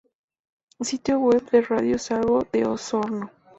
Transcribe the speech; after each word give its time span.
Sitio 0.79 1.19
web 1.19 1.47
de 1.51 1.61
Radio 1.61 1.99
Sago 1.99 2.43
de 2.51 2.65
Osorno 2.65 3.29